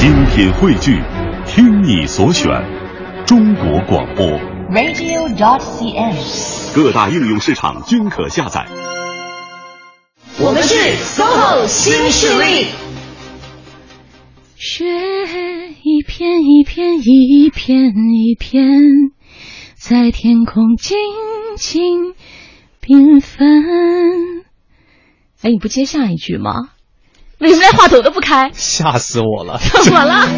[0.00, 0.98] 精品汇聚，
[1.46, 2.48] 听你所选，
[3.26, 4.26] 中国广播。
[4.70, 6.74] radio.dot.cn，。
[6.74, 8.66] 各大应用市场均可下载。
[10.40, 10.74] 我们是
[11.04, 12.68] SOHO 新势力。
[14.56, 14.86] 雪
[15.82, 19.12] 一片一片一片一片，
[19.74, 20.96] 在天空静
[21.58, 22.14] 静
[22.80, 24.42] 缤纷。
[25.42, 26.70] 哎，你不接下一句吗？
[27.40, 28.50] 为什么连话筒都不开？
[28.52, 29.58] 吓死我了！
[29.82, 30.28] 怎么了？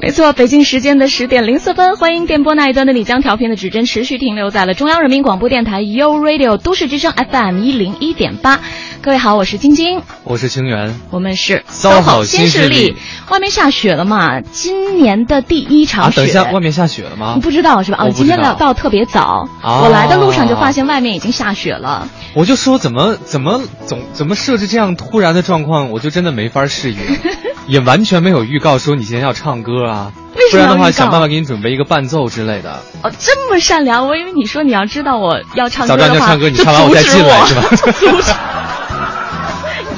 [0.00, 8.60] 没错，北京时间的十点零四分，欢迎电波那一端的你，将调频的指针持续停留在了中央人民广播电台 u Radio 都市之声 FM 一零一点八。
[9.06, 12.96] 各位好，我是晶晶，我是清源，我们是 SOHO 新势力。
[13.30, 14.40] 外面下雪了嘛？
[14.40, 17.40] 今年的第一场啊，雪，等一下，外面下雪了吗你？
[17.40, 17.98] 不知道是吧？
[18.00, 22.08] 哦，我不今天来到特别早，啊我来的路上就发现外面已经下雪了。
[22.34, 26.98] 我就说怎么怎么总怎么设置这样突然的状况，我就真的没法适应，
[27.68, 32.82] 也完全没有预告说你今天要唱歌啊，为什么不然的话想办法给你准备一个伴奏之类的。
[33.04, 38.42] 哦，这么善良，我以为你说你要知道我要唱歌早知道的话，就唱歌，你唱完我再进来是吧？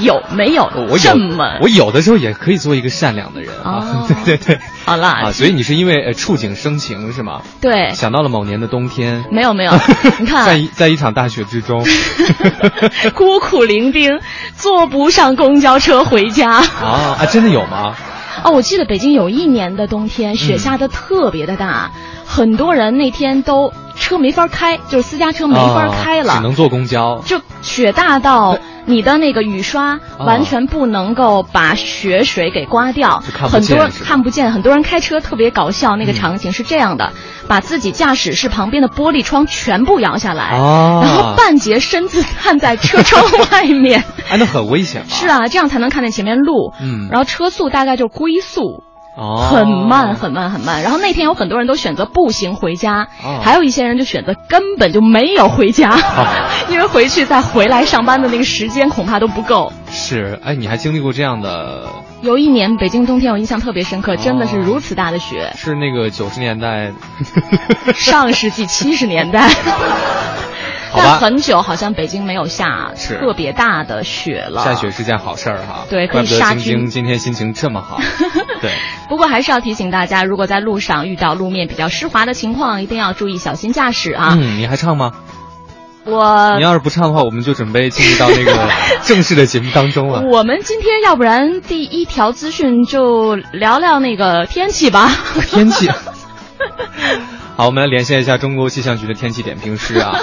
[0.01, 7.43] 有没有我这么有，我有的时候也可以做一个善良的人啊哦， 对对对，好啦啊，所以你是因为呃触景生情是吗？
[7.61, 9.73] 对，想到了某年的冬天，没有没有，
[10.19, 11.85] 你看在一在一场大雪之中，
[13.15, 14.21] 孤苦伶仃，
[14.57, 16.51] 坐不上公交车回家。
[16.51, 17.95] 啊啊，真的有吗？
[18.45, 21.91] 哦，我记得北京有一年的冬天，雪下的特别的大，
[22.25, 27.21] 很多人那天都车没法开，就是私家车没法开了，啊只能坐公交。
[27.27, 28.59] 就雪大到
[28.89, 34.51] 你的那个雨刷哦完全不能够把雪水给刮掉，很多看不见。
[34.51, 37.13] 很多人开车特别搞笑，那个嗯场景是这样的：
[37.47, 43.23] 把自己驾驶室旁边的玻璃窗全部摇下来，哦然后半截身子探在车窗
[43.53, 44.03] 外面。
[44.31, 45.09] 哎，那很危险吧？
[45.11, 46.73] 是啊，这样才能看见前面路。
[46.81, 48.83] 嗯然后车速大概就龟速。
[49.19, 50.81] 哦，很慢，很慢，很慢。
[50.83, 55.99] 然后那天有很多人都选择步行回家，哦还有一些人就选择根本就没有回家，
[56.71, 59.73] 因为回去再回来上班的那个时间恐怕都不够。
[59.91, 61.89] 是，哎，你还经历过这样的？
[62.21, 66.93] 有一年北京冬天，我印象特别深刻，真的是哦如此大的雪，是那个九十年代，
[67.95, 69.49] 上世纪七十年代。
[70.91, 74.63] 好吧但很久好像北京没有下特别大的雪了。
[74.65, 75.87] 下雪是件好事儿哈。
[75.91, 77.99] 对可以晶今天心情这么好。
[78.61, 78.73] 对，
[79.09, 84.37] 不过还是要提醒大家，如果在路上遇到路面比较湿滑的情况，一定要注意小心驾驶啊。
[84.39, 85.13] 嗯，你还唱吗？
[86.05, 88.71] 我你要是不唱的话，我们就准备进入到那个
[89.05, 90.23] 正式的节目当中了。
[90.23, 95.11] 我们今天要不然第一条资讯就聊聊那个天气吧。
[95.51, 95.91] 天气。
[97.59, 100.17] 好，我们来连线一下中国气象局的天气点评师啊。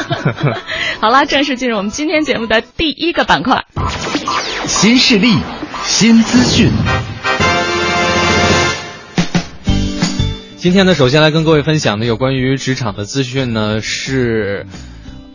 [1.01, 3.65] 好啦，正式进入我们今天节目的第一个板块。
[4.65, 5.35] 新势力，
[5.83, 6.71] 新资讯。
[10.55, 14.65] 今天呢，首先来跟各位分享的有关于职场的资讯呢，是，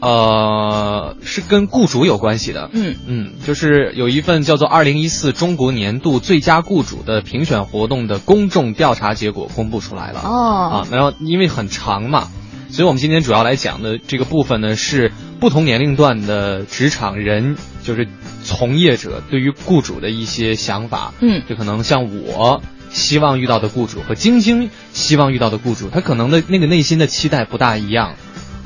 [0.01, 2.71] 呃，是跟雇主有关系的。
[2.73, 10.21] 嗯嗯，就是有一份叫做“二零一四中国年度最佳雇主”的评选活动的公众调查结果公布出来了。
[10.25, 12.29] 哦啊，然后因为很长嘛，
[12.71, 18.09] 所以我们今天主要来讲的这个部分呢，是不同年龄段的职场人，就是
[18.43, 21.13] 从业者对于雇主的一些想法。
[21.21, 28.15] 嗯就可能像我希望遇到的雇主和晶晶希望遇到的雇主，他可能的那个内心的期待不大一样。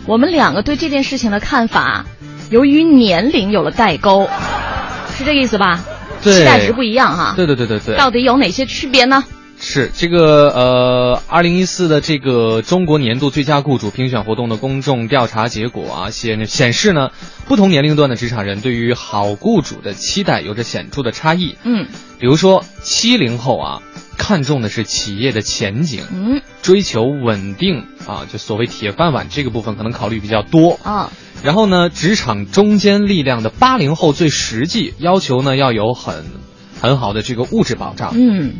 [0.06, 2.04] 我们两个对这件事情的看法，
[2.50, 4.28] 由于年龄有了代沟，
[5.16, 5.82] 是这个意思吧？
[6.22, 7.34] 对期待值不一样哈。
[7.36, 9.24] 对对对对对，到底有哪些区别呢？
[9.60, 17.10] 是这个呃，二零一四的这个中国年度最佳雇主评选活动的公众调查结果啊，显显示呢，
[17.46, 21.56] 不同年龄段的职场人对于好雇主的期待有着显著的差异。
[21.64, 21.86] 嗯
[22.18, 23.82] 比如说，七零后啊，
[24.18, 30.78] 看重的是企业的前景，嗯追求稳定啊，就所谓铁饭碗这个部分可能考虑比较多。
[30.82, 31.10] 啊
[31.42, 36.24] 然后呢，职场中坚力量的八零后最实际要求呢，要有很
[36.80, 38.12] 很好的这个物质保障。
[38.14, 38.54] 嗯，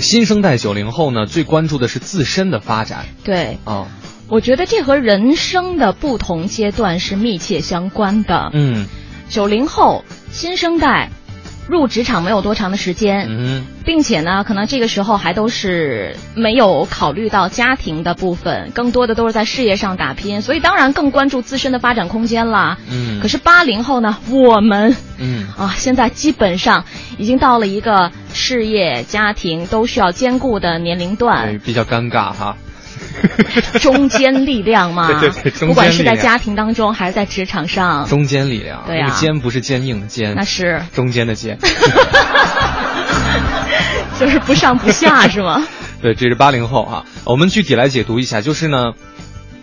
[0.00, 3.88] 新生代九零后呢，最关注的是自身的发展对，啊。
[4.28, 8.50] 我觉得这和人生的不同阶段是密切相关的。
[8.52, 8.86] 嗯
[9.28, 11.10] 九零后新生代
[11.68, 22.78] 入职场没有多长的时间，嗯并且呢，可能这个时候还都是没有考虑到家庭的部分，更多的都是在事业上打拼，所以当然更关注自身的发展空间啦。
[22.90, 23.20] 嗯。
[23.20, 26.84] 可是八零后呢，我们嗯啊，现在基本上
[27.18, 31.58] 已经到了一个事业、家庭都需要兼顾的年龄段对，。
[31.58, 32.56] 比较尴尬哈。
[33.80, 41.58] 中坚力量嘛，对对对不管是在家庭当中还是在职场上，中坚力量，对啊那个坚不是坚硬的坚，那是中间的坚。
[44.18, 45.64] 就是不上不下是吗？
[46.02, 47.04] 对，这是八零后啊。
[47.24, 48.94] 我们具体来解读一下，就是呢，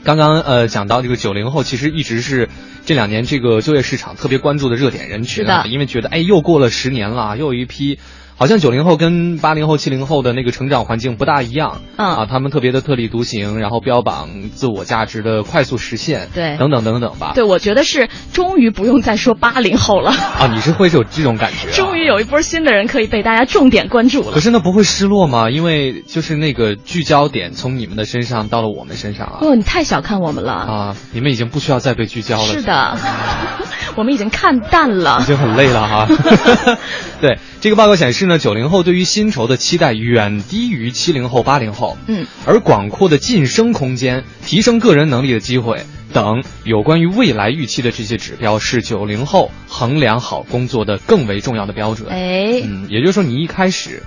[0.04, 2.48] 刚刚呃讲到这个九零后，其实一直是
[2.86, 8.00] 这两年这个就业市场特别关注的热点人群啊，因为觉得哎又过了十年了，又有一批。
[8.38, 17.32] 好像九零后跟八零后、七零后的那个成长环境不大一样，嗯啊，他们特别的特立独行，然后标榜自我价值的快速实现，对等等等等吧。
[17.34, 21.72] 对，我觉得是终于不用再说八零后了，啊，你是会有这种感觉、啊？
[21.74, 24.40] 终于有一波新的人可以被大家重点关注了可。
[24.40, 25.50] 是那不会失落吗？
[25.50, 29.38] 因为就是那个聚焦点从你们的身上到了我们身上啊。
[29.42, 30.54] 哦，你太小看我们了。
[30.54, 32.54] 啊，你们已经不需要再被聚焦了。
[32.54, 32.98] 是的，
[33.98, 35.26] 我们已经看淡了已。
[35.26, 36.08] 经很累了哈。
[37.22, 41.98] 对，这个报告显示呢，九零后对于薪酬的期待远低于七零后、八零后。
[42.08, 45.84] 嗯，而广阔的晋升空间、提升个人能力的机会
[46.16, 52.10] 等有关于未来预期的这些指标，是九零后衡量好工作的更为重要的标准。
[52.10, 54.02] 哎，嗯，也就是说，你一开始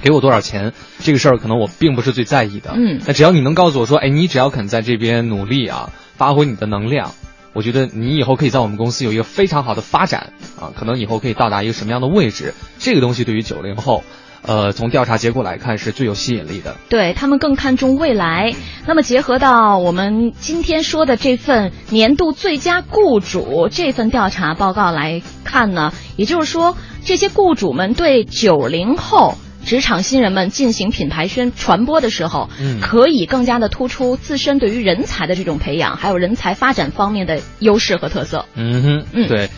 [0.00, 2.74] 给我多少钱这个事儿，可能我并不是最在意的。
[2.76, 7.12] 嗯那只要你能告诉我说，哎，你只要肯在这边努力啊，发挥你的能量，
[7.54, 14.04] 我觉得你以后可以在我们公司有一个非常好的发展啊，可能以后可以到达一个什么样的位置，这个东西对于九零后。
[14.46, 16.76] 呃，从调查结果来看，是最有吸引力的。
[16.88, 18.54] 对他们更看重未来。
[18.86, 29.34] 那么结合到我们今天说的这份年度最佳雇主这份调查报告来看呢，也就是说，这些雇主们对九零后。
[29.64, 38.44] 职场新人们进行品牌宣传播的时候，嗯可以更加的突出自身对于人才的这种培养，还有人才发展方面的优势和特色。
[38.54, 39.50] 嗯哼，嗯对，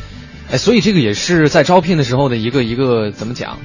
[0.50, 3.58] 哎，所以这个也是在招聘的时候的一个一个怎么讲，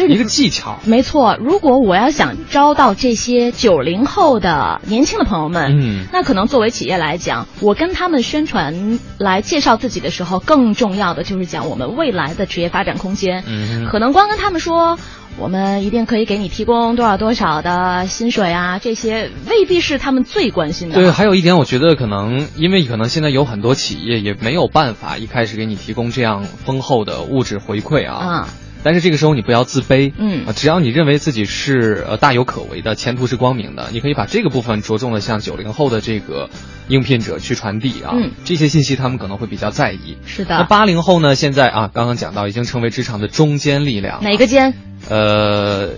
[0.00, 0.78] 就是一个技巧。
[0.84, 13.44] 没错，如果我要想招到这些九零后的年轻的朋友们，嗯那可能作为企业来讲，我跟他们宣传来介绍自己的时候，更重要的就是讲我们未来的职业发展空间。
[13.46, 14.98] 嗯可能光跟他们说。
[15.38, 20.96] 我们一定可以给你提供多少多少的薪水啊，这些未必是他们最关心的。
[20.96, 28.16] 对，还有一点，我觉得可能因为可能现在有很多企业也没有办法一开始给你提供这样丰厚的物质回馈啊。
[28.16, 28.48] 啊，
[28.82, 36.48] 但是这个时候你不要自卑，嗯啊，只要你认为自己是呃大有可为的，前途是光明的，你可以把这个部分着重的向九零后的这个
[36.88, 40.16] 应聘者去传递啊，嗯这些信息他们可能会比较在意。
[40.26, 40.56] 是的。
[40.56, 41.34] 那八零后呢？
[41.34, 44.22] 现在啊，刚刚讲到已经成为职场的中坚力量。
[44.22, 44.74] 哪个坚？
[45.08, 45.90] 呃，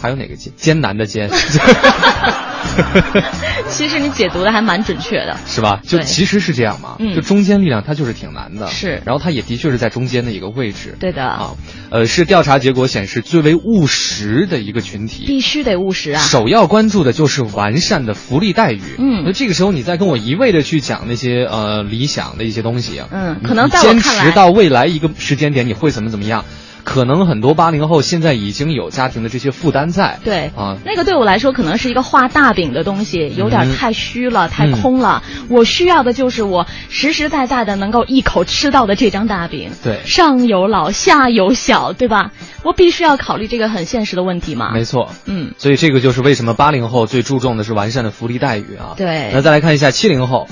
[0.00, 1.28] 还有哪个艰艰难的艰，
[3.68, 5.36] 其实你解读的还蛮准确的。
[5.46, 5.80] 是吧？
[5.86, 11.50] 就其实是这样嘛，嗯就中间力量它就是挺难的，是然后它也的确是在中间的一个位置，对的，啊，
[11.90, 15.24] 呃，是调查结果显示最为务实的一个群体。
[15.26, 16.18] 必须得务实啊。
[16.20, 18.80] 首要关注的就是完善的福利待遇。
[18.98, 26.44] 嗯那这个时候你再跟我一味的去讲那些呃理想的一些东西啊，嗯可能你坚在我看来持到未来一个时间点你会怎么怎么样？
[26.88, 30.18] 可能很多八零后现在已经有家庭的这些负担在。
[30.24, 35.22] 对啊，那个对我来说可能是一个画大饼的东西，有点嗯太虚了，太空了。
[35.50, 39.70] 我需要的就是我实实在在的能够一口吃到的这张大饼。
[39.84, 42.32] 对上有老下有小，对吧？
[42.64, 44.72] 我必须要考虑这个很现实的问题嘛。
[44.72, 45.10] 没错。
[45.26, 48.94] 嗯，所以这个就是为什么八零后最注重的是完善的福利待遇啊。
[48.96, 50.48] 对那再来看一下七零后，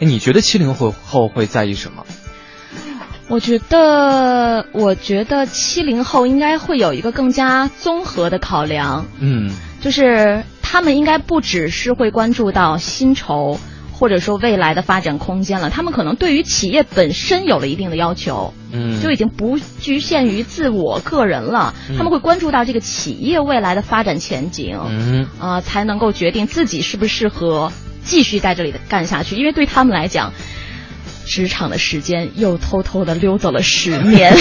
[0.00, 2.04] 哎，你觉得七零后后会在意什么？
[3.28, 9.06] 我觉得，我觉得七零后应该会有一个更加综合的考量。
[9.20, 13.60] 嗯就是他们应该不只是会关注到薪酬，
[13.92, 27.70] 或者说未来的发展空间了，他们可能对于企业本身有了一定的要求，嗯，就已经不局限于自我个人了，嗯他们会关注到这个企业未来的发展前景，嗯啊、才能够决定自己适不适合
[28.02, 30.32] 继续在这里干下去，因为对他们来讲。
[31.28, 34.34] 职场的时间又偷偷的溜走了十年，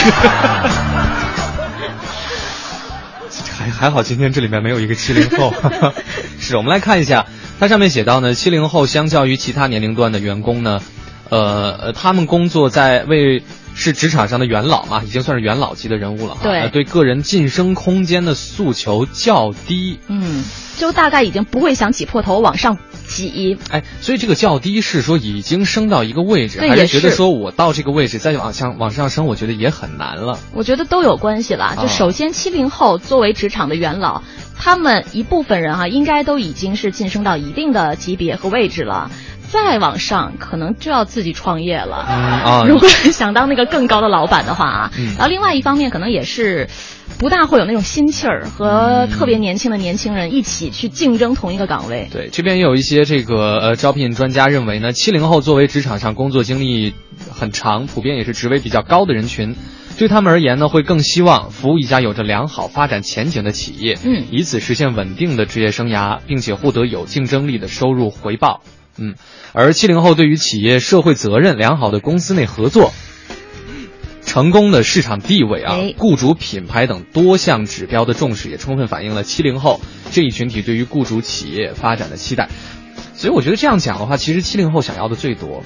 [3.57, 5.53] 还还好，今天这里面没有一个七零后。
[6.39, 7.25] 是我们来看一下，
[7.59, 10.81] 它上面写到呢，七零后相较于其他年龄段的员工呢，
[11.29, 13.43] 呃，他们工作在为
[13.77, 16.39] 是职场上的元老嘛，已经算是元老级的人物了哈。
[16.41, 19.99] 对呃对个人晋升空间的诉求较低。
[20.07, 20.43] 嗯，
[20.77, 30.39] 就大概已经不会想挤破头往上挤，哎，所以这个较低是说已经升到一个位置，还是觉得说我到这个位置再往上往上升，我觉得也很难了。
[30.53, 31.75] 我觉得都有关系啦。
[31.77, 34.23] 啊就首先，七零后作为职场的元老，
[34.57, 39.11] 他们一部分人哈、应该都已经是晋升到一定的级别和位置了。
[39.49, 42.05] 再往上，可能就要自己创业了。
[42.07, 46.67] 嗯 啊，如果想当那个更高的老板的话啊，嗯然后另外一方面可能也是
[47.17, 52.09] 不大会有那种心气儿和特别年轻的年轻人一起去竞争同一个岗位。
[52.11, 56.93] 对，这边也有一些这个呃招聘专家认为呢，七零后作为职场上工作经历
[57.31, 59.55] 很长，普遍也是职位比较高的人群，
[59.97, 68.61] 对他们而言呢，会更希望服务一家有着良好发展前景的企业，嗯以此实现稳定的职业生涯，并且获得有竞争力的收入回报。
[68.97, 69.15] 嗯，
[69.53, 72.93] 而七零后对于企业社会责任、良好的公司内合作。
[74.25, 79.79] 成功的市场地位啊哎，雇主品牌等多项指标的重视，也充分反映了七零后
[80.11, 82.49] 这一群体对于雇主企业发展的期待。
[83.15, 85.63] 所以我觉得这样讲的话，其实七零后想要的最多。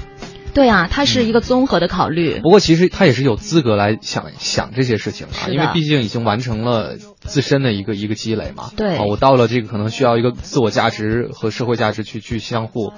[0.54, 2.40] 对啊，它是一个综合的考虑。
[2.42, 8.72] 不过其实他也是有资格来想想这些事情啊，因为毕竟已经完成了自身的一个一个积累嘛。
[8.76, 12.92] 对啊，我到了这个可能需要一个自我价值和社会价值去去相互，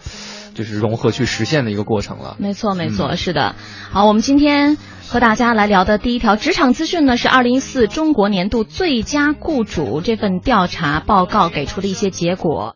[0.56, 2.36] 就是融合去实现的一个过程了。
[2.40, 3.56] 没错，没错，嗯是的。
[3.92, 12.72] 好，我们今天和大家来聊的第一条职场资讯呢，是二零一四中国年度最佳雇主这份调查报告给出的一些结果。